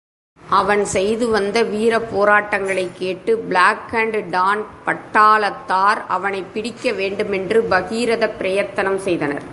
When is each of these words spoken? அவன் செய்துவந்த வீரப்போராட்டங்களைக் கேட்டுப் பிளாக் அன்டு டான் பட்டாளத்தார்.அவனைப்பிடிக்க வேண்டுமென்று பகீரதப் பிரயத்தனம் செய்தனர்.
அவன் 0.49 0.85
செய்துவந்த 0.93 1.63
வீரப்போராட்டங்களைக் 1.63 2.91
கேட்டுப் 2.93 3.47
பிளாக் 3.47 3.93
அன்டு 3.93 4.29
டான் 4.29 4.65
பட்டாளத்தார்.அவனைப்பிடிக்க 4.85 6.95
வேண்டுமென்று 6.95 7.65
பகீரதப் 7.69 8.37
பிரயத்தனம் 8.37 8.97
செய்தனர். 8.97 9.41